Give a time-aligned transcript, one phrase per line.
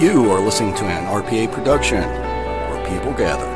[0.00, 3.54] You are listening to an RPA production where people gather.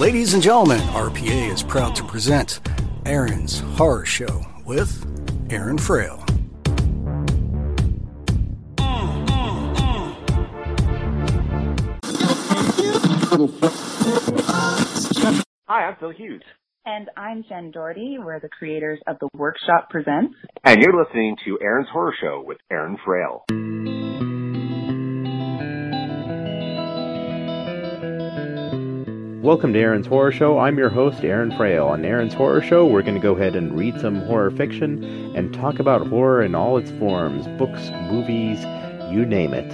[0.00, 2.60] Ladies and gentlemen, RPA is proud to present
[3.04, 5.04] Aaron's Horror Show with
[5.50, 6.24] Aaron Frail.
[15.66, 16.42] Hi, I'm Phil Hughes.
[16.86, 18.18] And I'm Jen Doherty.
[18.20, 20.36] We're the creators of The Workshop Presents.
[20.62, 23.44] And you're listening to Aaron's Horror Show with Aaron Frail.
[29.42, 30.60] Welcome to Aaron's Horror Show.
[30.60, 31.88] I'm your host, Aaron Frail.
[31.88, 35.02] On Aaron's Horror Show, we're going to go ahead and read some horror fiction
[35.34, 38.60] and talk about horror in all its forms books, movies,
[39.12, 39.68] you name it.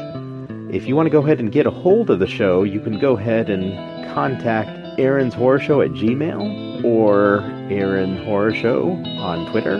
[0.75, 2.99] If you want to go ahead and get a hold of the show, you can
[2.99, 3.75] go ahead and
[4.15, 9.75] contact Aaron's Horror Show at Gmail or Aaron Horror Show on Twitter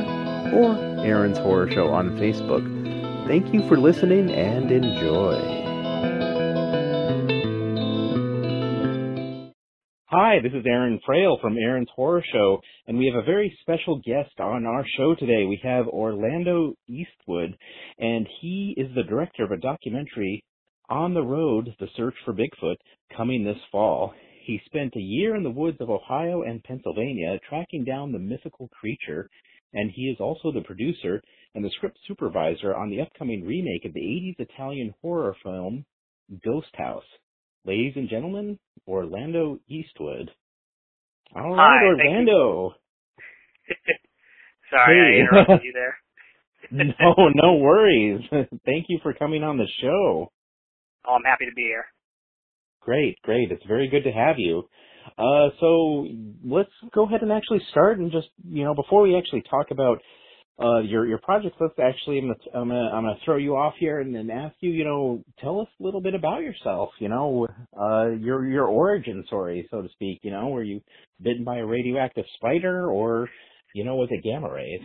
[0.53, 3.27] or Aaron's Horror Show on Facebook.
[3.27, 5.68] Thank you for listening and enjoy.
[10.11, 14.01] Hi, this is Aaron Frail from Aaron's Horror Show, and we have a very special
[14.07, 15.45] guest on our show today.
[15.45, 17.55] We have Orlando Eastwood,
[17.99, 20.43] and he is the director of a documentary,
[20.89, 22.77] On the Road, The Search for Bigfoot,
[23.15, 24.15] coming this fall.
[24.47, 28.69] He spent a year in the woods of Ohio and Pennsylvania tracking down the mythical
[28.69, 29.29] creature,
[29.75, 31.21] and he is also the producer
[31.55, 35.85] and the script supervisor on the upcoming remake of the 80s Italian horror film,
[36.43, 37.05] Ghost House.
[37.65, 40.31] Ladies and gentlemen, Orlando Eastwood.
[41.37, 42.75] All right, Hi, Orlando.
[44.71, 45.19] Sorry, Hey.
[45.19, 45.97] I interrupted you there.
[46.71, 48.21] no, no worries.
[48.67, 50.31] Thank you for coming on the show.
[51.07, 51.85] Oh, I'm happy to be here.
[52.83, 53.51] Great, great.
[53.51, 54.69] It's very good to have you.
[55.17, 56.07] Uh, so
[56.45, 59.99] let's go ahead and actually start and just, you know, before we actually talk about
[60.61, 63.75] uh, your your projects, let's actually, I'm gonna, I'm gonna, I'm gonna throw you off
[63.79, 66.91] here and then ask you, you know, tell us a little bit about yourself.
[66.99, 67.47] You know,
[67.79, 70.21] uh, your your origin story, so to speak.
[70.23, 70.81] You know, were you
[71.23, 73.29] bitten by a radioactive spider, or
[73.75, 74.83] you know, was it gamma rays?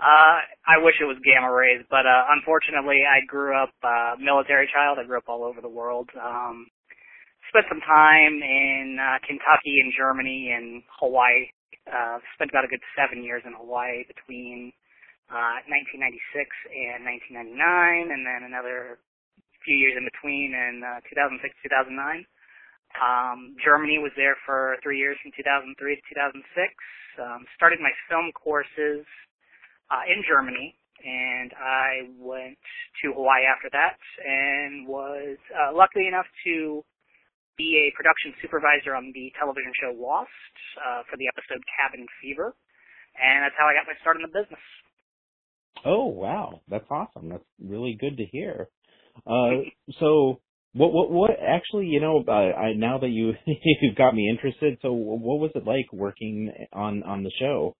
[0.00, 4.70] Uh, I wish it was gamma rays, but uh, unfortunately, I grew up uh, military
[4.72, 4.98] child.
[4.98, 6.08] I grew up all over the world.
[6.14, 6.68] Um,
[7.50, 11.50] spent some time in uh, Kentucky and Germany and Hawaii.
[11.88, 14.72] Uh, spent about a good seven years in Hawaii between
[15.32, 16.04] uh, 1996
[16.68, 19.00] and 1999, and then another
[19.64, 22.24] few years in between in uh, 2006 2009.
[22.96, 26.40] Um, Germany was there for three years from 2003 to 2006.
[27.20, 29.04] Um, started my film courses
[29.92, 30.72] uh, in Germany,
[31.04, 32.58] and I went
[33.04, 36.84] to Hawaii after that, and was uh, lucky enough to
[37.58, 40.30] be a production supervisor on the television show Lost
[40.78, 42.54] uh, for the episode Cabin Fever,
[43.18, 44.62] and that's how I got my start in the business.
[45.84, 47.28] Oh wow, that's awesome.
[47.28, 48.70] That's really good to hear.
[49.26, 49.66] Uh,
[49.98, 50.40] so
[50.72, 54.78] what what what actually, you know, uh, I now that you you've got me interested.
[54.82, 57.74] So what was it like working on on the show?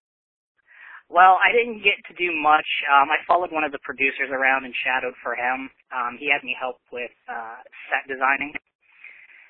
[1.09, 2.69] Well, I didn't get to do much.
[2.85, 5.73] Um, I followed one of the producers around and shadowed for him.
[5.89, 8.53] Um, he had me help with uh, set designing,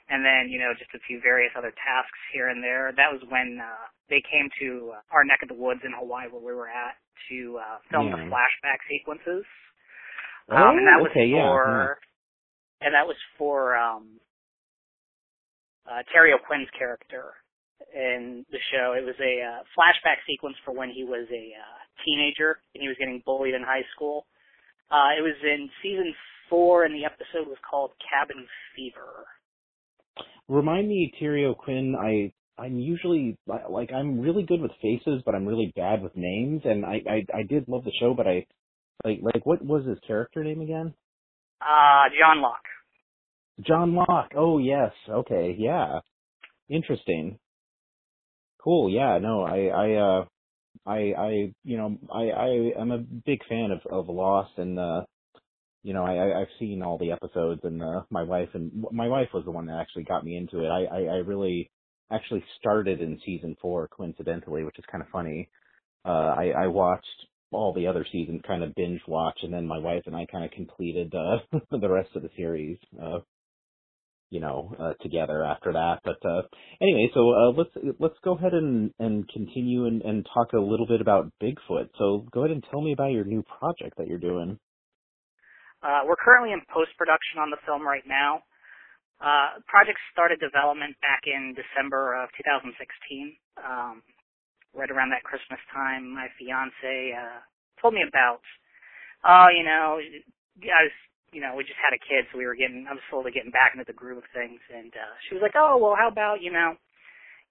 [0.08, 2.92] and then you know just a few various other tasks here and there.
[2.96, 6.28] That was when uh, they came to uh, our neck of the woods in Hawaii
[6.30, 6.96] where we were at
[7.30, 9.44] to uh, film the flashback sequences.
[10.50, 11.98] Oh, Um, and that was okay, yeah, for,
[12.80, 14.16] and that was for um,
[15.84, 17.36] uh, Terry O'Quinn's character
[17.94, 18.94] in the show.
[18.96, 22.88] It was a uh, flashback sequence for when he was a uh, teenager and he
[22.88, 24.26] was getting bullied in high school.
[24.90, 26.14] Uh, it was in season
[26.48, 29.28] four, and the episode was called Cabin Fever.
[30.48, 31.94] Remind me, Terry O'Quinn.
[31.96, 36.62] I I'm usually like I'm really good with faces, but I'm really bad with names.
[36.64, 38.46] And I I, I did love the show, but I
[39.04, 40.94] like like what was his character name again?
[41.60, 42.68] Uh, John Locke.
[43.60, 44.32] John Locke.
[44.36, 44.92] Oh yes.
[45.08, 45.56] Okay.
[45.58, 46.00] Yeah.
[46.68, 47.38] Interesting.
[48.62, 48.90] Cool.
[48.90, 49.18] Yeah.
[49.18, 50.24] No, I, I, uh,
[50.86, 55.02] I, I, you know, I, I am a big fan of, of Lost and, uh,
[55.82, 59.28] you know, I, I've seen all the episodes and, uh, my wife and my wife
[59.32, 60.68] was the one that actually got me into it.
[60.68, 61.70] I, I, I really
[62.10, 65.48] actually started in season four coincidentally, which is kind of funny.
[66.04, 67.06] Uh, I, I watched
[67.50, 70.44] all the other seasons kind of binge watch and then my wife and I kind
[70.44, 72.78] of completed, uh, the rest of the series.
[73.00, 73.20] Uh,
[74.30, 76.00] you know, uh, together after that.
[76.04, 76.42] But uh,
[76.82, 80.86] anyway, so uh, let's let's go ahead and and continue and, and talk a little
[80.86, 81.88] bit about Bigfoot.
[81.98, 84.58] So go ahead and tell me about your new project that you're doing.
[85.82, 88.42] Uh, we're currently in post production on the film right now.
[89.18, 92.74] Uh, project started development back in December of 2016.
[93.58, 94.02] Um,
[94.74, 97.42] right around that Christmas time, my fiance uh,
[97.82, 98.42] told me about,
[99.26, 100.96] oh, you know, I was
[101.32, 103.52] you know, we just had a kid, so we were getting, I was slowly getting
[103.52, 104.60] back into the groove of things.
[104.72, 106.72] And uh, she was like, oh, well, how about, you know,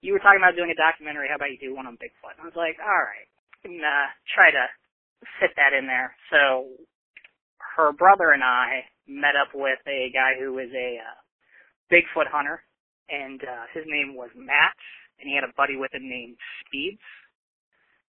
[0.02, 1.30] you were talking about doing a documentary.
[1.30, 2.38] How about you do one on Bigfoot?
[2.38, 3.28] And I was like, all right,
[3.66, 4.64] and uh, try to
[5.38, 6.14] fit that in there.
[6.30, 6.70] So
[7.76, 11.16] her brother and I met up with a guy who was a uh,
[11.92, 12.62] Bigfoot hunter,
[13.08, 14.76] and uh, his name was Matt,
[15.20, 17.02] and he had a buddy with him named Speeds.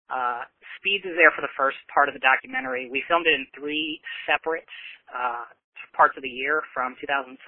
[0.10, 0.46] Uh,
[0.78, 2.88] Speeds is there for the first part of the documentary.
[2.90, 4.00] We filmed it in three
[4.30, 4.70] separate
[5.10, 5.50] uh,
[5.98, 7.40] parts of the year from 2017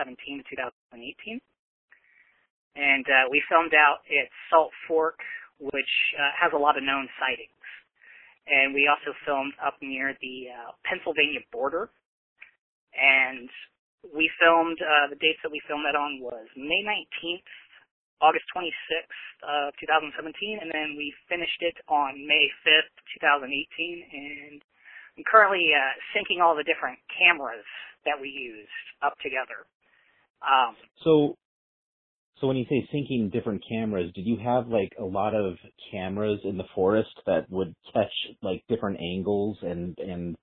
[0.41, 1.39] to 2018.
[2.77, 5.17] And uh, we filmed out at Salt Fork,
[5.59, 7.56] which uh, has a lot of known sightings.
[8.47, 11.91] And we also filmed up near the uh, Pennsylvania border.
[12.95, 13.49] And
[14.15, 17.51] we filmed, uh, the dates that we filmed that on was May 19th
[18.21, 24.61] August 26th of 2017, and then we finished it on May 5th, 2018, and
[25.17, 27.65] I'm currently uh, syncing all the different cameras
[28.05, 28.73] that we used
[29.05, 29.69] up together.
[30.41, 30.73] Um,
[31.05, 31.37] so,
[32.39, 35.55] so when you say syncing different cameras, did you have like a lot of
[35.91, 38.11] cameras in the forest that would catch
[38.41, 40.35] like different angles and and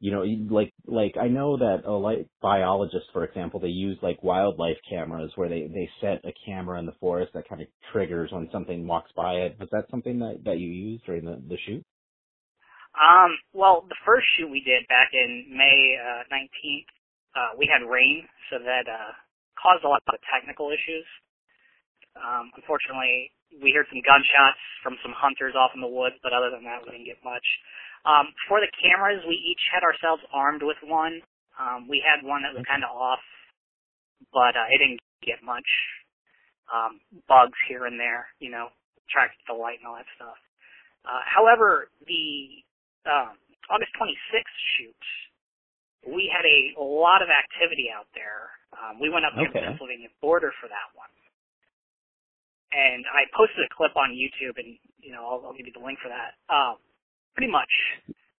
[0.00, 0.22] you know,
[0.54, 5.32] like like I know that a like biologists, for example, they use like wildlife cameras
[5.34, 8.86] where they they set a camera in the forest that kind of triggers when something
[8.86, 9.56] walks by it.
[9.58, 11.82] Was that something that that you used during the the shoot?
[12.94, 16.86] Um, well, the first shoot we did back in May uh, 19th,
[17.34, 19.12] uh, we had rain, so that uh,
[19.58, 21.06] caused a lot of technical issues.
[22.14, 26.50] Um, unfortunately, we heard some gunshots from some hunters off in the woods, but other
[26.50, 27.44] than that, we didn't get much.
[28.06, 31.22] Um, for the cameras, we each had ourselves armed with one.
[31.58, 33.22] Um, we had one that was kind of off,
[34.34, 35.66] but uh, it didn't get much.
[36.68, 38.72] Um, bugs here and there, you know,
[39.06, 40.38] attracted the light and all that stuff.
[41.04, 42.64] Uh, however, the
[43.04, 43.36] um,
[43.68, 45.04] August 26th shoot,
[46.08, 48.52] we had a lot of activity out there.
[48.76, 51.10] Um, we went up to the Pennsylvania border for that one.
[52.72, 55.84] And I posted a clip on YouTube, and you know I'll, I'll give you the
[55.84, 56.34] link for that.
[56.52, 56.78] Um,
[57.34, 57.70] pretty much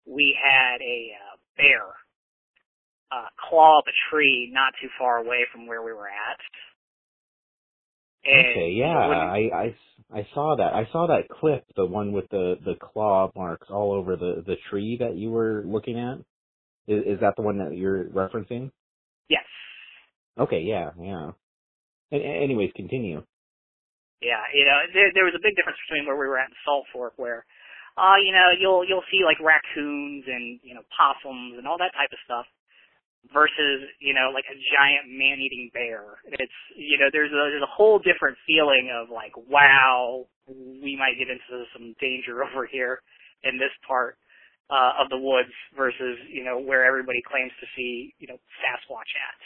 [0.05, 1.83] we had a uh, bear
[3.11, 6.39] uh, claw up a tree not too far away from where we were at.
[8.25, 9.75] And okay, yeah, I, I
[10.13, 10.73] I saw that.
[10.73, 14.57] I saw that clip, the one with the the claw marks all over the the
[14.69, 16.19] tree that you were looking at.
[16.87, 18.71] Is, is that the one that you're referencing?
[19.29, 19.45] Yes.
[20.39, 21.31] Okay, yeah, yeah.
[22.11, 23.23] And, anyways, continue.
[24.21, 26.55] Yeah, you know, there, there was a big difference between where we were at in
[26.65, 27.45] Salt Fork, where
[27.95, 31.95] uh, you know, you'll you'll see like raccoons and you know possums and all that
[31.95, 32.47] type of stuff
[33.31, 36.19] versus you know like a giant man-eating bear.
[36.27, 41.15] It's you know there's a there's a whole different feeling of like wow we might
[41.15, 42.99] get into some danger over here
[43.47, 44.19] in this part
[44.67, 49.11] uh, of the woods versus you know where everybody claims to see you know Sasquatch
[49.15, 49.39] at.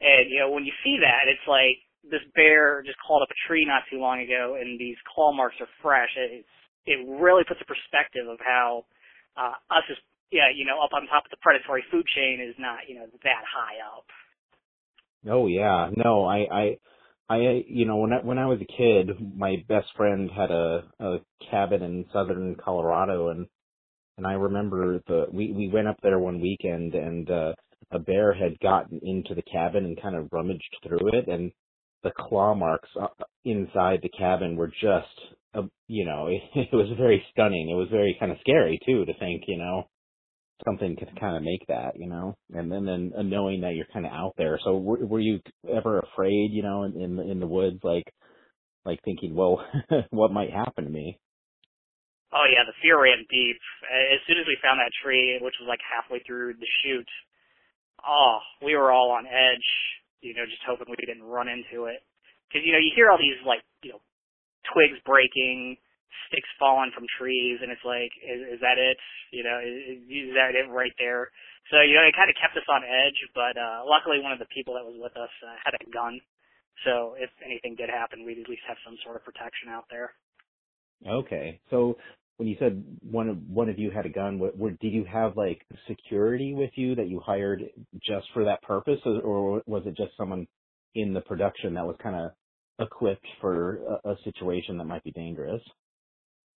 [0.00, 3.40] And you know when you see that it's like this bear just clawed up a
[3.46, 6.10] tree not too long ago and these claw marks are fresh.
[6.16, 6.44] It,
[6.86, 8.88] it really puts a perspective of how
[9.36, 12.54] uh, us as yeah, you know, up on top of the predatory food chain is
[12.58, 14.04] not, you know, that high up.
[15.28, 16.78] Oh yeah, no, I, I,
[17.28, 20.84] I, you know, when I, when I was a kid, my best friend had a,
[20.98, 21.18] a
[21.50, 23.46] cabin in southern Colorado, and
[24.16, 27.52] and I remember the we we went up there one weekend, and uh,
[27.90, 31.52] a bear had gotten into the cabin and kind of rummaged through it, and
[32.02, 33.08] the claw marks uh,
[33.44, 37.70] inside the cabin were just uh, you know, it, it was very stunning.
[37.70, 39.88] It was very kind of scary too to think, you know,
[40.64, 43.90] something could kind of make that, you know, and then then uh, knowing that you're
[43.92, 44.58] kind of out there.
[44.64, 48.04] So were, were you ever afraid, you know, in in the, in the woods, like
[48.84, 49.64] like thinking, well,
[50.10, 51.18] what might happen to me?
[52.32, 53.58] Oh yeah, the fear ran deep.
[53.90, 57.08] As soon as we found that tree, which was like halfway through the shoot,
[58.06, 59.68] oh, we were all on edge.
[60.20, 62.04] You know, just hoping we didn't run into it.
[62.48, 64.02] Because you know, you hear all these like you know
[64.72, 65.80] twigs breaking,
[66.28, 68.98] sticks falling from trees, and it's like, is, is that it?
[69.32, 71.32] You know, is, is that it right there?
[71.72, 73.20] So you know, it kind of kept us on edge.
[73.32, 76.20] But uh, luckily, one of the people that was with us uh, had a gun,
[76.84, 80.12] so if anything did happen, we'd at least have some sort of protection out there.
[81.00, 81.96] Okay, so
[82.40, 85.04] when you said one of one of you had a gun, what, what, did you
[85.04, 87.60] have like security with you that you hired
[88.00, 90.48] just for that purpose, or, or was it just someone
[90.94, 92.32] in the production that was kind of
[92.80, 95.60] equipped for a, a situation that might be dangerous?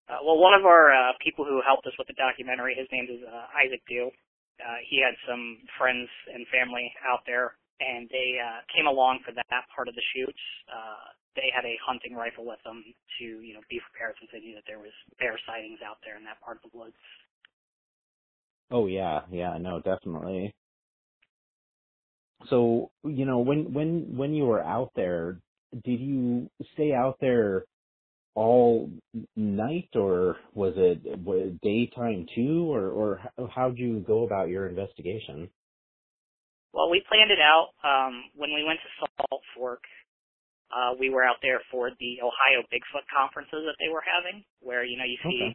[0.07, 3.09] Uh, well, one of our uh, people who helped us with the documentary, his name
[3.09, 4.13] is uh, Isaac Deal.
[4.61, 9.33] Uh, he had some friends and family out there, and they uh, came along for
[9.33, 10.37] that part of the shoot.
[11.35, 12.83] They had a hunting rifle with them
[13.19, 16.17] to, you know, be prepared since they knew that there was bear sightings out there
[16.17, 16.97] in that part of the woods.
[18.71, 20.55] Oh yeah, yeah, no, definitely.
[22.49, 25.39] So, you know, when when when you were out there,
[25.85, 27.65] did you stay out there
[28.35, 28.89] all
[29.35, 35.49] night, or was it daytime too, or or how'd you go about your investigation?
[36.73, 39.83] Well, we planned it out um, when we went to Salt Fork.
[40.71, 44.87] Uh, we were out there for the Ohio Bigfoot conferences that they were having, where
[44.87, 45.53] you know you see okay.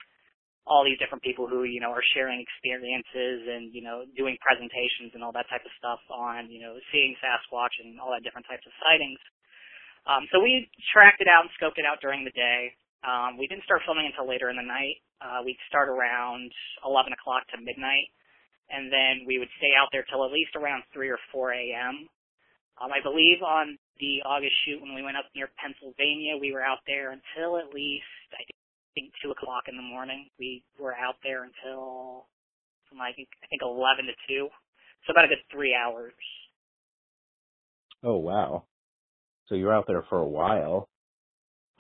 [0.69, 5.17] all these different people who you know are sharing experiences and you know doing presentations
[5.17, 8.45] and all that type of stuff on you know seeing Sasquatch and all that different
[8.45, 9.21] types of sightings.
[10.07, 12.71] Um, so we tracked it out and scoped it out during the day.
[13.03, 15.03] Um, we didn't start filming until later in the night.
[15.19, 16.53] Uh, we'd start around
[16.85, 18.07] 11 o'clock to midnight,
[18.71, 22.07] and then we would stay out there till at least around 3 or 4 a.m.
[22.79, 26.65] Um, I believe on the August shoot when we went up near Pennsylvania, we were
[26.65, 28.45] out there until at least I
[28.95, 30.29] think 2 o'clock in the morning.
[30.39, 32.27] We were out there until
[32.89, 34.49] from I think I think 11 to 2,
[35.07, 36.13] so about a good three hours.
[38.05, 38.65] Oh wow!
[39.49, 40.89] So you were out there for a while.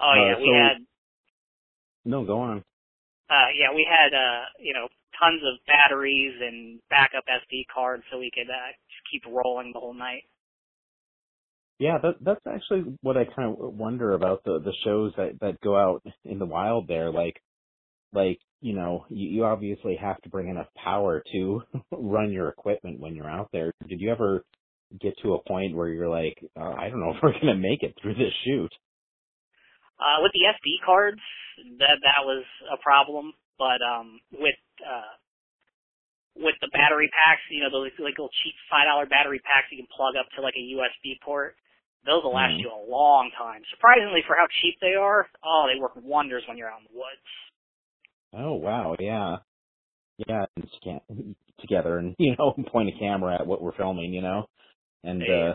[0.00, 0.76] Oh yeah, uh, so, we had.
[2.04, 2.58] No, go on.
[3.28, 8.18] Uh, yeah, we had uh, you know, tons of batteries and backup SD cards, so
[8.18, 10.24] we could uh, just keep rolling the whole night.
[11.78, 15.60] Yeah, that that's actually what I kind of wonder about the the shows that that
[15.60, 17.10] go out in the wild there.
[17.10, 17.36] Like,
[18.14, 22.98] like you know, you, you obviously have to bring enough power to run your equipment
[22.98, 23.72] when you're out there.
[23.88, 24.42] Did you ever
[25.00, 27.82] get to a point where you're like, uh, I don't know if we're gonna make
[27.82, 28.72] it through this shoot.
[29.98, 31.20] Uh, with the SD cards,
[31.78, 35.12] that that was a problem, but um, with uh,
[36.36, 39.80] with the battery packs, you know, those like little cheap five dollar battery packs you
[39.80, 41.56] can plug up to like a USB port.
[42.04, 42.60] Those will last mm-hmm.
[42.60, 43.62] you a long time.
[43.74, 46.98] Surprisingly, for how cheap they are, oh, they work wonders when you're out in the
[46.98, 47.30] woods.
[48.32, 49.36] Oh wow, yeah,
[50.28, 50.46] yeah,
[51.60, 54.46] together and you know point a camera at what we're filming, you know
[55.06, 55.54] and uh,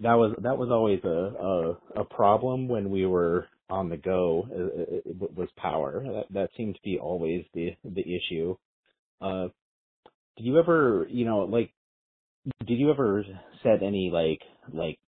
[0.00, 4.46] that was that was always a, a a problem when we were on the go.
[4.50, 6.02] It, uh, it was power.
[6.04, 8.56] That that seemed to be always the the issue.
[9.20, 9.48] Uh,
[10.36, 11.72] did you ever, you know, like,
[12.66, 13.24] did you ever
[13.62, 14.40] set any like
[14.72, 14.98] like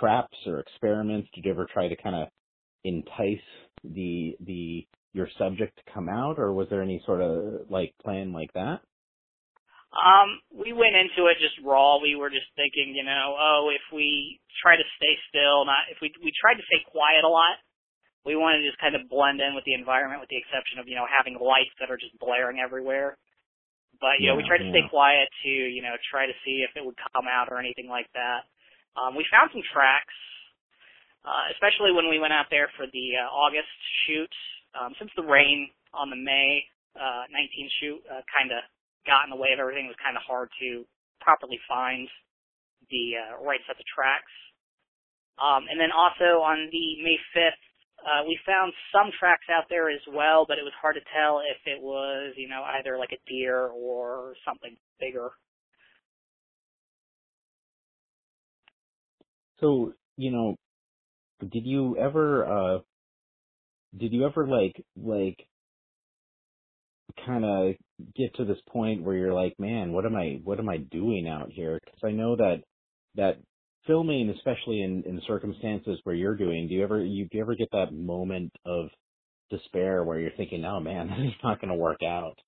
[0.00, 1.28] traps or experiments?
[1.34, 2.28] Did you ever try to kind of
[2.84, 3.38] entice
[3.84, 8.32] the the your subject to come out, or was there any sort of like plan
[8.32, 8.80] like that?
[9.92, 12.00] Um, we went into it just raw.
[12.00, 16.00] We were just thinking, you know, oh, if we try to stay still, not if
[16.00, 17.60] we we tried to stay quiet a lot.
[18.24, 20.88] We wanted to just kind of blend in with the environment, with the exception of
[20.88, 23.18] you know having lights that are just blaring everywhere.
[24.00, 24.72] But you yeah, know, we tried to yeah.
[24.72, 27.92] stay quiet to you know try to see if it would come out or anything
[27.92, 28.48] like that.
[28.96, 30.14] Um, we found some tracks,
[31.24, 33.72] uh, especially when we went out there for the uh, August
[34.06, 34.32] shoot.
[34.72, 36.64] Um, since the rain on the May
[36.96, 38.64] uh, 19 shoot uh, kind of
[39.06, 39.86] got in the way of everything.
[39.86, 40.84] It was kind of hard to
[41.20, 42.08] properly find
[42.90, 44.32] the uh, right set of tracks.
[45.40, 47.62] Um, and then also on the May 5th,
[48.02, 51.40] uh, we found some tracks out there as well, but it was hard to tell
[51.40, 55.30] if it was, you know, either like a deer or something bigger.
[59.62, 60.56] So, you know,
[61.40, 62.78] did you ever, uh,
[63.96, 65.46] did you ever like, like
[67.24, 67.74] kind of
[68.16, 71.28] get to this point where you're like, man, what am I what am I doing
[71.28, 71.78] out here?
[71.84, 72.62] Because I know that
[73.16, 73.38] that
[73.86, 77.54] filming, especially in in circumstances where you're doing, do you ever you do you ever
[77.54, 78.88] get that moment of
[79.50, 82.38] despair where you're thinking, oh man, this is not going to work out?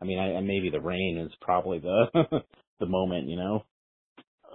[0.00, 2.06] I mean, I, and maybe the rain is probably the
[2.80, 3.64] the moment, you know.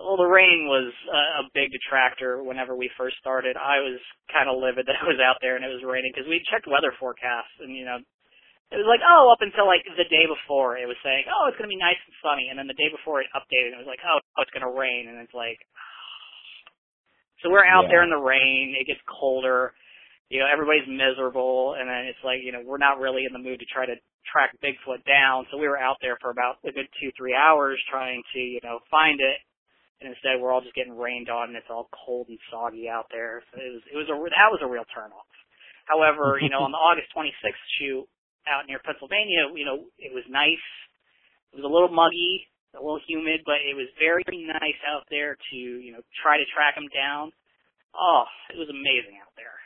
[0.01, 3.53] Well, the rain was a big detractor whenever we first started.
[3.55, 4.01] I was
[4.33, 6.65] kind of livid that I was out there and it was raining because we checked
[6.65, 8.01] weather forecasts and you know
[8.71, 11.59] it was like, oh, up until like the day before, it was saying, oh, it's
[11.59, 13.91] gonna be nice and sunny, and then the day before it updated, and it was
[13.91, 15.59] like, oh, it's gonna rain, and it's like,
[17.43, 17.99] so we're out yeah.
[17.99, 19.75] there in the rain, it gets colder,
[20.31, 23.43] you know, everybody's miserable and then it's like, you know, we're not really in the
[23.43, 23.99] mood to try to
[24.31, 25.43] track Bigfoot down.
[25.51, 28.63] So we were out there for about a good two, three hours trying to, you
[28.63, 29.43] know, find it.
[30.01, 33.07] And instead we're all just getting rained on and it's all cold and soggy out
[33.13, 33.43] there.
[33.53, 35.29] So it was, it was a, that was a real turnoff.
[35.85, 38.05] However, you know, on the August 26th shoot
[38.49, 40.65] out near Pennsylvania, you know, it was nice.
[41.53, 45.37] It was a little muggy, a little humid, but it was very nice out there
[45.51, 47.31] to, you know, try to track him down.
[47.95, 49.57] Oh, it was amazing out there.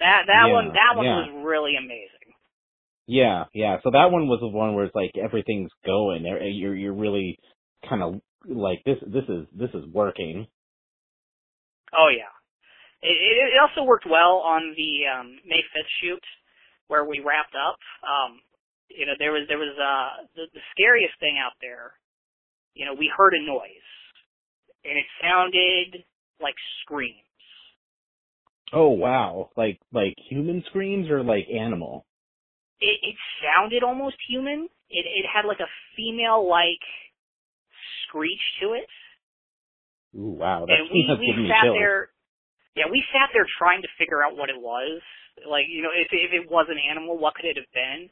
[0.00, 1.16] That that Yeah, one that one yeah.
[1.16, 2.34] was really amazing.
[3.06, 3.78] Yeah, yeah.
[3.82, 6.24] So that one was the one where it's like everything's going.
[6.24, 7.38] You're you're really
[7.88, 8.98] kind of like this.
[9.06, 10.46] This is this is working.
[11.96, 12.32] Oh yeah.
[13.02, 16.22] It, it, it also worked well on the um, May 5th shoot
[16.88, 17.78] where we wrapped up.
[18.04, 18.40] Um,
[18.90, 21.94] you know, there was there was uh the, the scariest thing out there.
[22.74, 23.88] You know, we heard a noise,
[24.84, 26.04] and it sounded
[26.42, 27.24] like screams.
[28.72, 29.50] Oh wow!
[29.56, 32.04] Like like human screams or like animal?
[32.80, 34.68] It, it sounded almost human.
[34.90, 36.82] It it had like a female like
[38.10, 38.90] screech to it.
[40.18, 40.66] Ooh wow!
[40.66, 41.78] That's, and we that's we sat chills.
[41.78, 42.10] there.
[42.74, 44.98] Yeah, we sat there trying to figure out what it was.
[45.46, 48.10] Like, you know, if if it was an animal, what could it have been?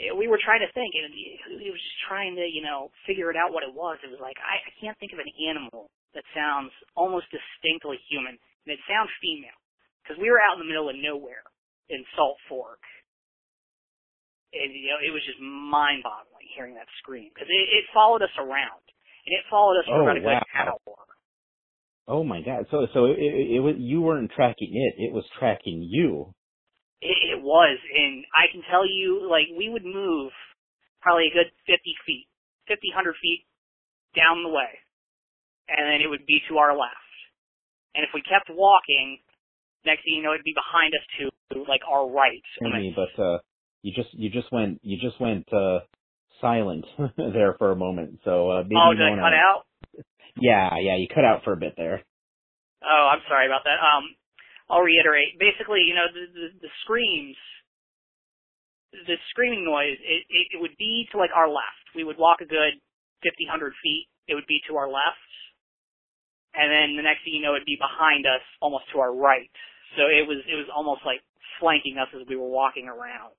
[0.00, 1.12] We were trying to think, and
[1.60, 4.00] it was just trying to, you know, figure it out what it was.
[4.00, 8.34] It was like I, I can't think of an animal that sounds almost distinctly human,
[8.38, 9.60] and it sounds female
[10.00, 11.44] because we were out in the middle of nowhere
[11.92, 12.80] in Salt Fork,
[14.56, 18.34] and you know, it was just mind-boggling hearing that scream because it, it followed us
[18.40, 18.82] around,
[19.30, 20.74] and it followed us for Oh, about a good hour.
[22.10, 22.66] Oh my god!
[22.74, 26.34] So so it, it, it was you weren't tracking it; it was tracking you.
[27.00, 30.32] It, it was, and I can tell you, like, we would move
[31.00, 32.26] probably a good 50 feet,
[32.66, 33.46] fifty hundred feet
[34.18, 34.68] down the way,
[35.70, 37.14] and then it would be to our left.
[37.94, 39.22] And if we kept walking,
[39.86, 42.42] next thing you know, it'd be behind us to, like, our right.
[42.66, 43.38] I mean, but uh,
[43.82, 45.80] you just you just went you just went uh
[46.40, 48.20] silent there for a moment.
[48.24, 49.62] So uh, maybe oh, you did I cut out?
[50.36, 52.02] Yeah, yeah, you cut out for a bit there.
[52.82, 53.76] Oh, I'm sorry about that.
[53.76, 54.16] Um,
[54.70, 55.36] I'll reiterate.
[55.38, 57.36] Basically, you know, the, the, the screams,
[58.92, 61.92] the screaming noise, it, it, it would be to like our left.
[61.94, 62.78] We would walk a good
[63.22, 64.06] 50, 100 feet.
[64.28, 65.28] It would be to our left.
[66.54, 69.50] And then the next thing you know, it'd be behind us, almost to our right.
[69.98, 71.22] So it was, it was almost like
[71.58, 73.34] flanking us as we were walking around.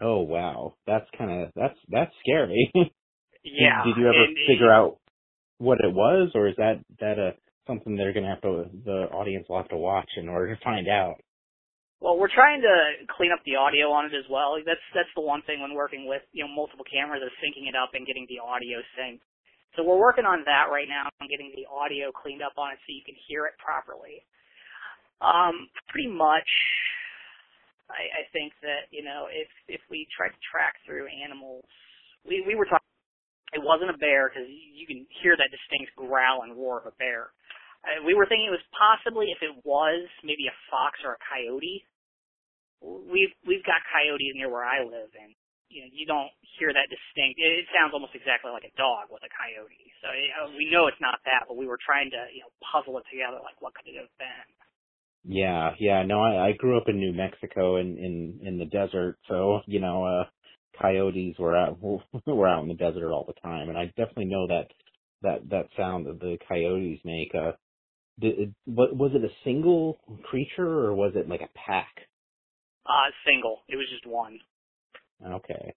[0.00, 2.72] Oh wow, that's kind of that's that's scary.
[3.46, 3.84] Yeah.
[3.84, 4.98] Did, did you ever and figure out
[5.58, 9.46] what it was, or is that that a something they're gonna have to the audience
[9.48, 11.22] will have to watch in order to find out?
[12.00, 12.76] Well, we're trying to
[13.16, 14.58] clean up the audio on it as well.
[14.66, 17.78] That's that's the one thing when working with you know multiple cameras is syncing it
[17.78, 19.24] up and getting the audio synced.
[19.76, 22.80] So we're working on that right now and getting the audio cleaned up on it
[22.84, 24.24] so you can hear it properly.
[25.20, 26.48] Um, pretty much,
[27.90, 31.64] I, I think that you know if if we try to track through animals,
[32.26, 32.84] we we were talking.
[33.54, 36.96] It wasn't a bear because you can hear that distinct growl and roar of a
[36.98, 37.30] bear.
[37.86, 41.22] Uh, we were thinking it was possibly if it was maybe a fox or a
[41.22, 41.86] coyote.
[42.82, 45.32] We've we've got coyotes near where I live, and
[45.70, 47.38] you know you don't hear that distinct.
[47.38, 49.86] It, it sounds almost exactly like a dog with a coyote.
[50.02, 52.98] So uh, we know it's not that, but we were trying to you know puzzle
[52.98, 53.38] it together.
[53.40, 54.46] Like what could it have been?
[55.26, 56.04] Yeah, yeah.
[56.04, 59.80] No, I, I grew up in New Mexico in in in the desert, so you
[59.80, 60.24] know, uh
[60.82, 61.78] coyotes were out
[62.26, 64.68] were out in the desert all the time, and I definitely know that
[65.22, 67.34] that that sound that the coyotes make.
[67.36, 67.52] Uh,
[68.20, 71.94] did, what was it a single creature or was it like a pack?
[72.86, 73.60] Uh, single.
[73.68, 74.38] It was just one.
[75.24, 75.74] Okay,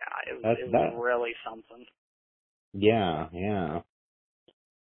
[0.00, 1.02] Yeah, it was, That's it was that.
[1.02, 1.86] really something.
[2.74, 3.82] yeah, yeah.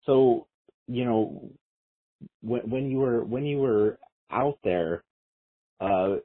[0.05, 0.47] So
[0.88, 1.51] you know,
[2.41, 3.99] when when you were when you were
[4.32, 5.03] out there,
[5.79, 6.15] uh,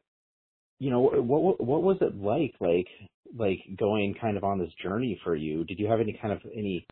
[0.78, 2.54] you know, what what was it like?
[2.60, 2.88] Like
[3.36, 5.64] like going kind of on this journey for you?
[5.64, 6.86] Did you have any kind of any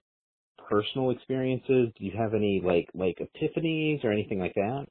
[0.68, 1.92] personal experiences?
[1.98, 4.86] Did you have any like like epiphanies or anything like that?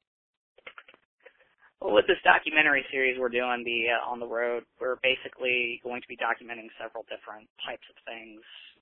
[1.81, 6.01] Well, with this documentary series we're doing, the uh, on the road, we're basically going
[6.01, 8.41] to be documenting several different types of things.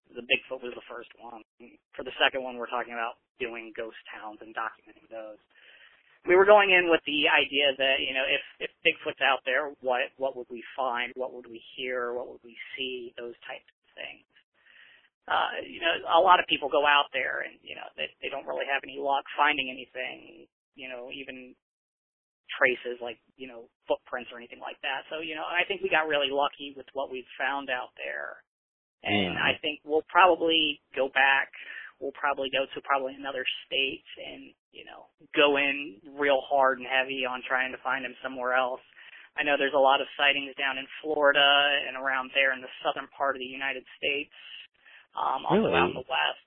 [0.09, 1.45] The Bigfoot was the first one.
[1.93, 5.37] For the second one, we're talking about doing ghost towns and documenting those.
[6.27, 9.71] We were going in with the idea that you know if if Bigfoot's out there,
[9.79, 11.13] what what would we find?
[11.15, 12.11] What would we hear?
[12.11, 13.13] What would we see?
[13.15, 14.27] Those types of things.
[15.29, 18.27] Uh, you know, a lot of people go out there and you know they they
[18.33, 20.49] don't really have any luck finding anything.
[20.75, 21.55] You know, even
[22.57, 25.05] traces like you know footprints or anything like that.
[25.07, 28.41] So you know, I think we got really lucky with what we've found out there,
[29.03, 29.38] and.
[29.38, 31.49] I think we'll probably go back
[31.99, 36.88] we'll probably go to probably another state and you know go in real hard and
[36.88, 38.81] heavy on trying to find him somewhere else.
[39.38, 41.43] I know there's a lot of sightings down in Florida
[41.88, 44.33] and around there in the southern part of the United States,
[45.15, 45.75] um, also Really?
[45.75, 46.43] out in the west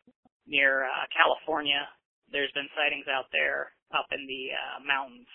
[0.48, 1.88] near uh, California.
[2.32, 5.28] There's been sightings out there up in the uh, mountains.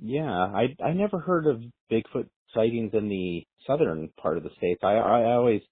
[0.00, 1.60] Yeah, I I never heard of
[1.92, 4.80] Bigfoot sightings in the southern part of the states.
[4.82, 5.62] I I always,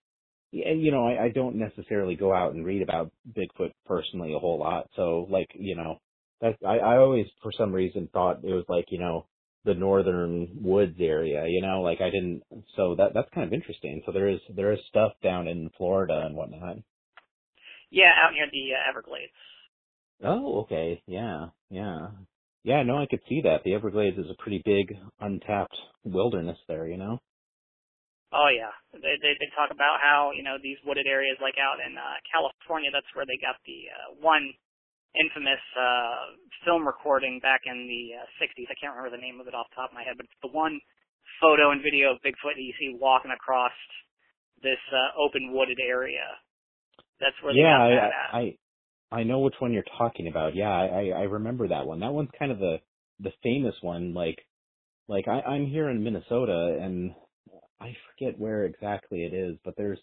[0.55, 4.59] you know, I, I don't necessarily go out and read about Bigfoot personally a whole
[4.59, 4.89] lot.
[4.97, 6.01] So like, you know,
[6.41, 9.27] that I I always for some reason thought it was like you know
[9.65, 11.47] the northern woods area.
[11.49, 12.43] You know, like I didn't.
[12.77, 14.03] So that that's kind of interesting.
[14.07, 16.77] So there is there is stuff down in Florida and whatnot.
[17.91, 19.33] Yeah, out near the uh, Everglades.
[20.23, 21.03] Oh, okay.
[21.07, 22.09] Yeah, yeah.
[22.65, 23.63] Yeah, no, I could see that.
[23.65, 27.21] The Everglades is a pretty big untapped wilderness there, you know?
[28.35, 31.79] Oh yeah, they they, they talk about how you know these wooded areas like out
[31.79, 32.91] in uh, California.
[32.91, 34.51] That's where they got the uh, one
[35.15, 36.35] infamous uh,
[36.67, 38.67] film recording back in the uh, 60s.
[38.67, 40.43] I can't remember the name of it off the top of my head, but it's
[40.43, 40.83] the one
[41.39, 43.75] photo and video of Bigfoot that you see walking across
[44.63, 46.27] this uh, open wooded area.
[47.23, 48.29] That's where they yeah, got I, at.
[48.35, 50.55] I I know which one you're talking about.
[50.55, 52.01] Yeah, I I I remember that one.
[52.01, 52.79] That one's kind of the
[53.21, 54.15] the famous one.
[54.15, 54.43] Like
[55.07, 57.15] like I I'm here in Minnesota and
[57.81, 60.01] I forget where exactly it is, but there's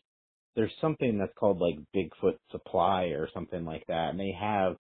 [0.56, 4.78] there's something that's called like Bigfoot Supply or something like that, and they have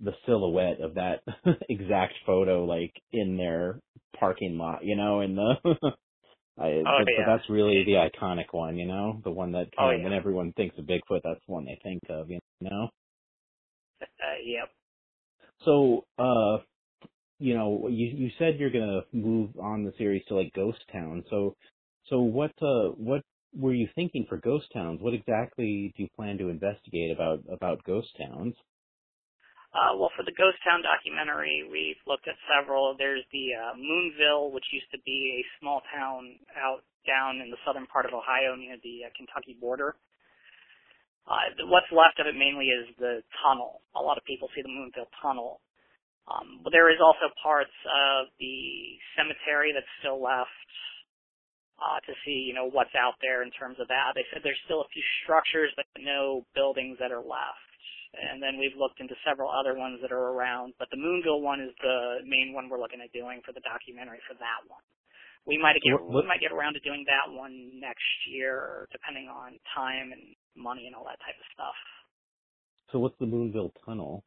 [0.00, 1.22] the silhouette of that
[1.70, 3.80] exact photo like in their
[4.18, 5.54] parking lot, you know, in the
[6.58, 9.90] I, Oh, but, but that's really the iconic one, you know, the one that Oh,
[9.90, 10.02] of yeah.
[10.02, 12.90] when everyone thinks of Bigfoot, that's the one they think of, you know.
[14.02, 14.70] Uh, yep.
[15.64, 16.58] So, uh,
[17.38, 21.24] you know, you you said you're gonna move on the series to like ghost town.
[21.30, 21.56] So,
[22.10, 23.22] so what uh what
[23.54, 25.00] were you thinking for ghost towns?
[25.00, 28.54] What exactly do you plan to investigate about about ghost towns?
[29.70, 32.98] Uh, well, for the Ghost Town documentary, we've looked at several.
[32.98, 37.60] There's the uh, Moonville, which used to be a small town out down in the
[37.62, 39.94] southern part of Ohio near the uh, Kentucky border.
[41.22, 43.86] Uh, what's left of it mainly is the tunnel.
[43.94, 45.62] A lot of people see the Moonville tunnel.
[46.26, 50.50] Um, but there is also parts of the cemetery that's still left
[51.80, 54.12] uh, to see, you know, what's out there in terms of that.
[54.14, 57.64] They said there's still a few structures, but no buildings that are left
[58.14, 61.62] and then we've looked into several other ones that are around, but the Moonville one
[61.62, 64.82] is the main one we're looking at doing for the documentary for that one.
[65.46, 69.56] We might get we might get around to doing that one next year, depending on
[69.72, 71.78] time and money and all that type of stuff.
[72.92, 74.22] So, what's the Moonville Tunnel?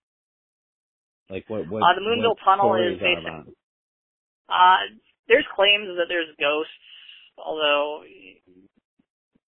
[1.29, 1.69] Like what?
[1.69, 1.83] What?
[1.85, 3.45] Uh, the Moonville Tunnel is stories are basic- about?
[4.49, 4.79] Uh,
[5.27, 6.87] there's claims that there's ghosts,
[7.37, 8.03] although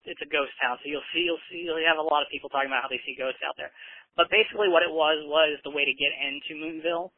[0.07, 2.47] it's a ghost town, so you'll see, you'll see, you'll have a lot of people
[2.47, 3.71] talking about how they see ghosts out there.
[4.15, 7.11] But basically, what it was was the way to get into Moonville.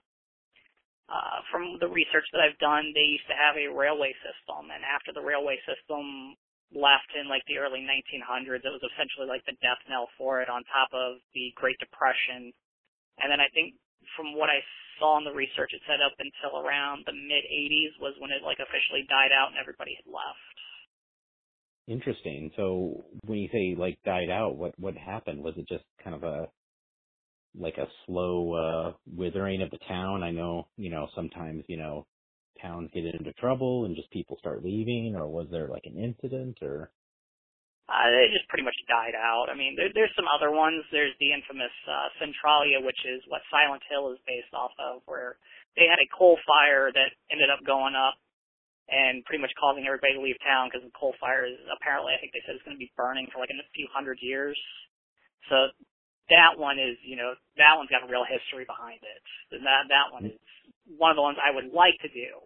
[1.09, 4.85] Uh, from the research that I've done, they used to have a railway system, and
[4.85, 6.37] after the railway system
[6.69, 10.49] left in like the early 1900s, it was essentially like the death knell for it,
[10.53, 12.53] on top of the Great Depression.
[13.17, 13.73] And then I think
[14.13, 14.61] from what I
[15.01, 18.45] saw in the research, it said up until around the mid 80s was when it
[18.45, 20.48] like officially died out and everybody had left.
[21.89, 22.51] Interesting.
[22.55, 25.43] So, when you say like died out, what what happened?
[25.43, 26.47] Was it just kind of a
[27.57, 30.21] like a slow uh withering of the town?
[30.23, 32.05] I know, you know, sometimes, you know,
[32.61, 36.59] towns get into trouble and just people start leaving or was there like an incident
[36.61, 36.91] or
[37.89, 39.49] Uh, it just pretty much died out.
[39.49, 40.85] I mean, there, there's some other ones.
[40.93, 45.41] There's the infamous uh, Centralia, which is what Silent Hill is based off of, where
[45.73, 48.13] they had a coal fire that ended up going up
[48.91, 52.19] and pretty much causing everybody to leave town because the coal fire is apparently, I
[52.19, 54.57] think they said it's going to be burning for like a few hundred years.
[55.49, 55.71] So
[56.29, 59.21] that one is, you know, that one's got a real history behind it.
[59.55, 60.39] And that that one is
[60.85, 62.41] one of the ones I would like to do,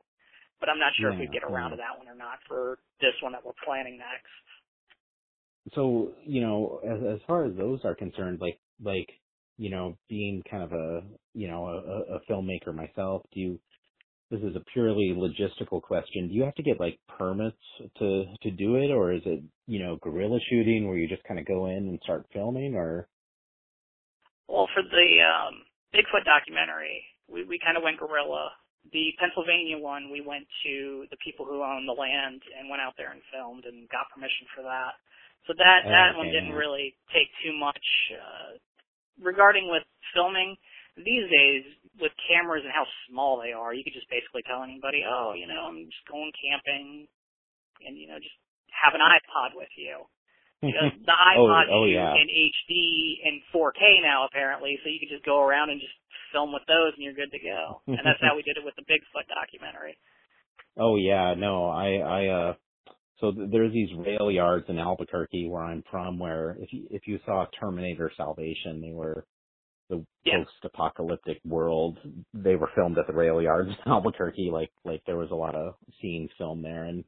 [0.60, 1.76] but I'm not sure if we Yeah, get around yeah.
[1.76, 4.32] to that one or not for this one that we're planning next.
[5.76, 9.10] so you know as as far as those are concerned like like
[9.58, 11.04] you know being kind of a
[11.34, 13.60] you know a- a filmmaker myself do you
[14.32, 17.58] this is a purely logistical question do you have to get like permits
[17.98, 21.40] to to do it or is it you know guerrilla shooting where you just kind
[21.40, 23.08] of go in and start filming or
[24.48, 25.64] Well, for the um,
[25.96, 28.52] Bigfoot documentary, we, we kind of went guerrilla.
[28.92, 32.94] The Pennsylvania one, we went to the people who own the land and went out
[33.00, 35.00] there and filmed and got permission for that.
[35.48, 37.84] So that that one didn't really take too much.
[38.12, 38.60] Uh,
[39.20, 39.84] regarding with
[40.16, 40.56] filming,
[40.96, 41.64] these days
[42.02, 45.46] with cameras and how small they are, you could just basically tell anybody, oh, you
[45.46, 47.06] know, I'm just going camping,
[47.86, 48.36] and you know, just
[48.74, 50.06] have an iPod with you.
[50.72, 52.16] Just the iPod oh, oh, yeah.
[52.16, 55.92] in HD and 4K now apparently, so you can just go around and just
[56.32, 57.84] film with those and you're good to go.
[57.92, 60.00] And that's how we did it with the Bigfoot documentary.
[60.80, 62.54] Oh yeah, no, I I uh
[63.20, 67.08] so th- there's these rail yards in Albuquerque where I'm from where if you if
[67.08, 69.26] you saw Terminator Salvation, they were
[69.98, 71.98] the post-apocalyptic world.
[72.34, 74.50] They were filmed at the rail yards in Albuquerque.
[74.52, 77.04] Like like there was a lot of scenes filmed there, and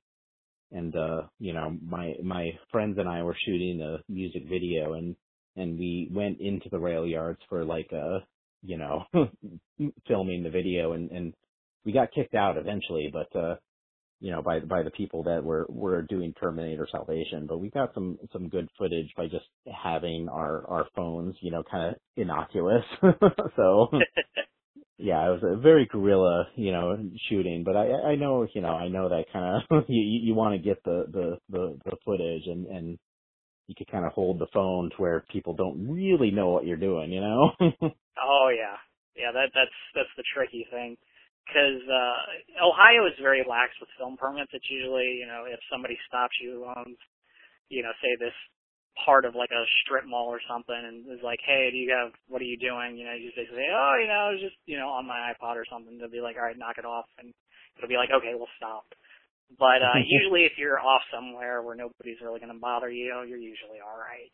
[0.71, 5.15] and uh you know my my friends and I were shooting a music video, and
[5.55, 8.19] and we went into the rail yards for like a
[8.63, 9.05] you know
[10.07, 11.33] filming the video, and and
[11.85, 13.55] we got kicked out eventually, but uh
[14.19, 17.93] you know, by by the people that were were doing Terminator Salvation, but we got
[17.93, 19.45] some some good footage by just
[19.83, 22.83] having our our phones, you know, kind of innocuous.
[23.55, 23.89] so
[24.97, 26.97] yeah, it was a very guerrilla, you know,
[27.29, 27.63] shooting.
[27.65, 30.59] But I I know, you know, I know that kind of you you want to
[30.59, 32.97] get the the the the footage and and
[33.67, 36.77] you could kind of hold the phone to where people don't really know what you're
[36.77, 37.51] doing, you know.
[38.15, 38.77] Oh yeah,
[39.15, 39.31] yeah.
[39.33, 40.95] That that's that's the tricky thing,
[41.45, 44.51] because uh, Ohio is very lax with film permits.
[44.53, 46.97] It's usually you know if somebody stops you on,
[47.69, 48.35] you know, say this
[49.05, 52.11] part of like a strip mall or something, and is like, hey, do you have
[52.27, 52.97] what are you doing?
[52.97, 55.05] You know, you just basically say, oh, you know, I was just you know on
[55.07, 55.97] my iPod or something.
[55.97, 57.33] They'll be like, all right, knock it off, and
[57.77, 58.85] it'll be like, okay, we'll stop.
[59.59, 63.41] But uh usually, if you're off somewhere where nobody's really going to bother you, you're
[63.41, 64.33] usually all right.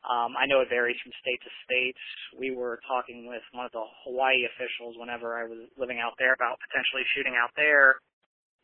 [0.00, 1.96] Um, I know it varies from state to state.
[2.32, 6.32] We were talking with one of the Hawaii officials whenever I was living out there
[6.32, 8.00] about potentially shooting out there.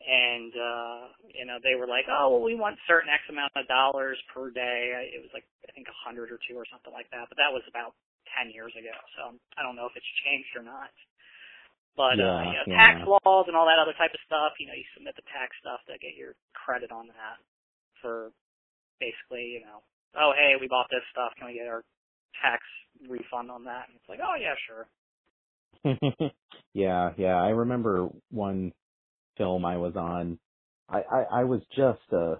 [0.01, 1.01] And, uh,
[1.33, 4.49] you know, they were like, oh, well, we want certain X amount of dollars per
[4.49, 4.93] day.
[5.13, 7.29] It was like, I think a hundred or two or something like that.
[7.29, 7.93] But that was about
[8.41, 8.93] 10 years ago.
[9.17, 10.89] So I don't know if it's changed or not.
[11.97, 12.77] But, uh, you know, yeah.
[12.77, 15.53] tax laws and all that other type of stuff, you know, you submit the tax
[15.61, 17.41] stuff to get your credit on that
[18.01, 18.29] for
[19.01, 19.81] basically, you know,
[20.19, 21.83] oh hey, we bought this stuff, can we get our
[22.41, 22.63] tax
[23.09, 23.85] refund on that?
[23.87, 24.87] And it's like, oh yeah, sure.
[26.73, 27.35] yeah, yeah.
[27.35, 28.73] I remember one
[29.37, 30.39] film I was on.
[30.89, 32.39] I I, I was just a,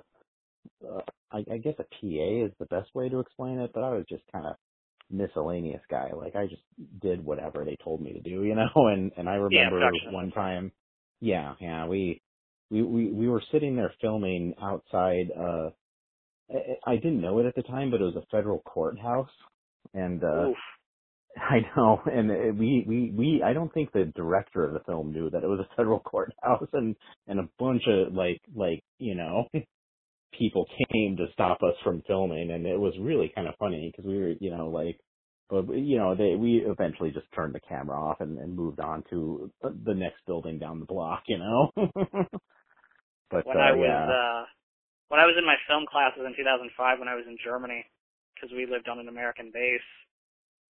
[0.87, 3.91] uh, I, I guess a PA is the best way to explain it, but I
[3.91, 4.55] was just kind of
[5.09, 6.11] miscellaneous guy.
[6.15, 6.61] Like I just
[7.01, 8.87] did whatever they told me to do, you know.
[8.87, 10.71] And and I remember production one time,
[11.21, 12.21] yeah, yeah, we
[12.69, 15.31] we we we were sitting there filming outside.
[15.37, 15.69] uh
[16.51, 19.29] I, didn't know it at the time, but it was a federal courthouse,
[19.93, 20.57] and uh Oof.
[21.37, 25.11] I know, and it, we we we I don't think the director of the film
[25.13, 26.95] knew that it was a federal courthouse, and
[27.27, 29.47] and a bunch of like like you know
[30.37, 34.07] people came to stop us from filming, and it was really kind of funny because
[34.09, 34.99] we were you know like.
[35.49, 39.03] But you know, they we eventually just turned the camera off and, and moved on
[39.11, 41.71] to the next building down the block, you know.
[43.31, 44.45] but When uh, I was yeah, uh
[45.09, 47.85] when I was in my film classes in 2005 when I was in Germany
[48.35, 49.89] because we lived on an American base,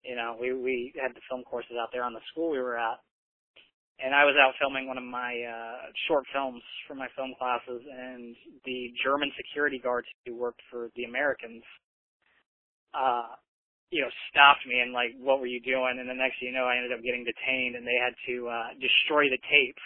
[0.03, 2.77] you know, we we had the film courses out there on the school we were
[2.77, 2.99] at.
[3.99, 7.81] And I was out filming one of my uh short films for my film classes
[7.85, 11.63] and the German security guards who worked for the Americans
[12.93, 13.35] uh
[13.91, 15.97] you know, stopped me and like, what were you doing?
[16.01, 18.49] And the next thing you know, I ended up getting detained and they had to
[18.49, 19.79] uh destroy the tape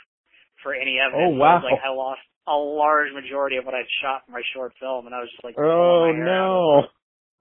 [0.64, 1.32] for any evidence.
[1.32, 1.64] Oh, So it was wow.
[1.64, 5.16] like I lost a large majority of what I'd shot for my short film and
[5.16, 6.84] I was just like, oh pulling my hair out.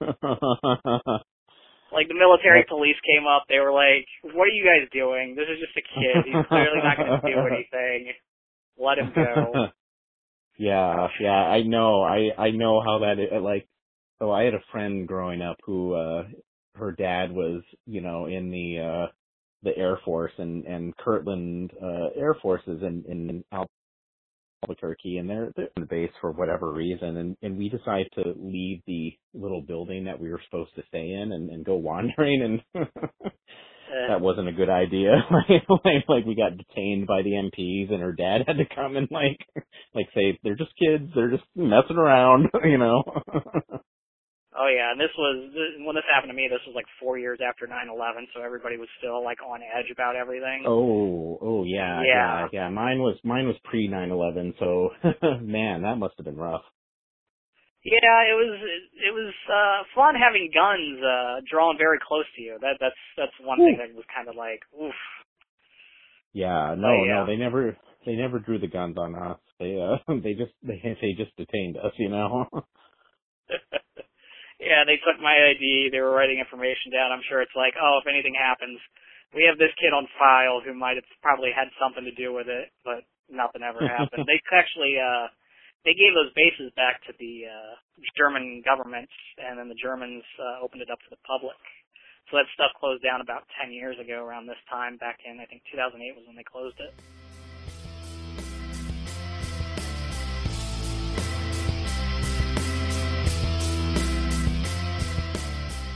[0.01, 1.19] no.
[1.93, 5.35] Like the military police came up, they were like, "What are you guys doing?
[5.35, 6.25] This is just a kid.
[6.27, 8.13] He's clearly not going to do anything.
[8.77, 9.69] Let him go."
[10.59, 12.03] yeah, yeah, I know.
[12.03, 13.43] I I know how that is.
[13.43, 13.67] Like,
[14.19, 16.25] so I had a friend growing up who uh
[16.75, 19.13] her dad was, you know, in the uh
[19.63, 23.45] the Air Force and and Kirtland uh Air Forces in in
[24.65, 28.35] Albuquerque and they're they're in the base for whatever reason and and we decided to
[28.37, 32.61] leave the little building that we were supposed to stay in and and go wandering
[32.75, 32.89] and
[33.89, 35.13] Uh, that wasn't a good idea.
[35.31, 39.09] like, like we got detained by the MPs, and her dad had to come and
[39.11, 39.39] like,
[39.95, 43.03] like say they're just kids, they're just messing around, you know.
[44.59, 45.37] Oh yeah, and this was
[45.87, 46.49] when this happened to me.
[46.51, 50.17] This was like four years after 9/11, so everybody was still like on edge about
[50.17, 50.65] everything.
[50.67, 52.49] oh, oh yeah, Yeah.
[52.53, 52.69] yeah, yeah.
[52.69, 54.91] Mine was mine was pre 9/11, so
[55.43, 56.63] man, that must have been rough.
[57.85, 58.59] Yeah, it was
[58.99, 62.59] it was uh fun having guns uh drawn very close to you.
[62.61, 64.95] That that's that's one thing that was kind of like oof.
[66.35, 67.15] Yeah, no, Oh, yeah.
[67.23, 69.39] no, they never they never drew the guns on us.
[69.61, 72.47] They uh they just they they just detained us, you know.
[74.59, 75.91] Yeah, they took my ID.
[75.91, 77.15] They were writing information down.
[77.15, 78.79] I'm sure it's like, oh, if anything happens,
[79.31, 82.51] we have this kid on file who might have probably had something to do with
[82.51, 84.27] it, but nothing ever happened.
[84.27, 85.31] they actually, uh,
[85.87, 87.75] they gave those bases back to the uh,
[88.19, 91.59] German government, and then the Germans uh, opened it up to the public.
[92.29, 95.47] So that stuff closed down about 10 years ago around this time, back in, I
[95.47, 96.93] think 2008 was when they closed it.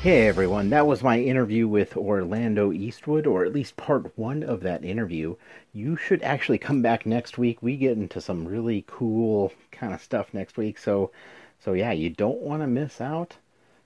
[0.02, 4.62] Hey everyone, that was my interview with Orlando Eastwood, or at least part one of
[4.62, 5.36] that interview.
[5.72, 7.62] You should actually come back next week.
[7.62, 11.12] We get into some really cool kind of stuff next week, so
[11.60, 13.36] so yeah, you don't want to miss out.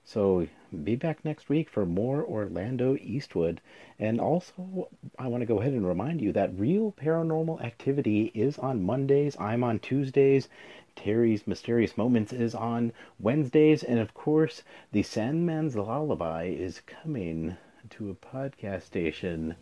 [0.06, 0.48] So
[0.84, 3.60] be back next week for more Orlando Eastwood.
[3.98, 8.56] And also, I want to go ahead and remind you that Real Paranormal Activity is
[8.56, 9.36] on Mondays.
[9.38, 10.48] I'm on Tuesdays.
[10.96, 13.82] Terry's Mysterious Moments is on Wednesdays.
[13.82, 17.56] And of course, The Sandman's Lullaby is coming
[17.90, 19.54] to a podcast station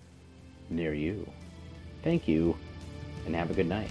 [0.71, 1.29] near you.
[2.03, 2.57] Thank you,
[3.27, 3.91] and have a good night.